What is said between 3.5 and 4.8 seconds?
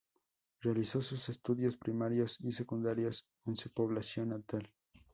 su población natal.